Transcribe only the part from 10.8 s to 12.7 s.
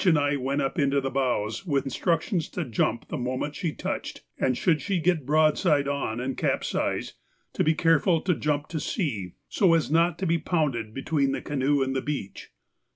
between the canoe and the beach.